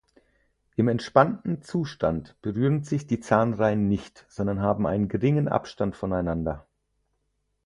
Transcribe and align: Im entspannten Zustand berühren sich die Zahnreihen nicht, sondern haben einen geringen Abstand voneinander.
Im 0.77 0.87
entspannten 0.87 1.61
Zustand 1.61 2.35
berühren 2.41 2.81
sich 2.83 3.05
die 3.05 3.19
Zahnreihen 3.19 3.87
nicht, 3.87 4.25
sondern 4.29 4.59
haben 4.59 4.87
einen 4.87 5.09
geringen 5.09 5.47
Abstand 5.47 5.95
voneinander. 5.95 6.65